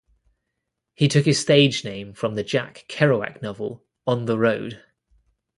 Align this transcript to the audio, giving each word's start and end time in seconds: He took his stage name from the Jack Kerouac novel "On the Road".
He 0.95 1.07
took 1.07 1.25
his 1.27 1.39
stage 1.39 1.85
name 1.85 2.15
from 2.15 2.33
the 2.33 2.43
Jack 2.43 2.85
Kerouac 2.89 3.43
novel 3.43 3.85
"On 4.07 4.25
the 4.25 4.39
Road". 4.39 4.81